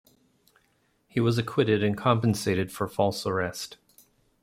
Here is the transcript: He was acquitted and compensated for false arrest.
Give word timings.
He 1.05 1.19
was 1.19 1.37
acquitted 1.37 1.83
and 1.83 1.95
compensated 1.95 2.71
for 2.71 2.87
false 2.87 3.23
arrest. 3.27 3.77